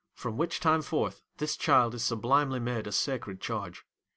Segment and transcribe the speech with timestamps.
[0.15, 3.85] From which time forth, this child is sublimely made a sacred charge.